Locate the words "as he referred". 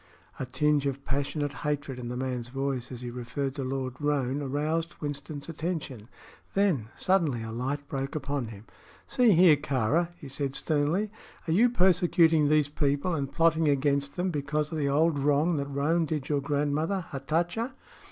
2.91-3.53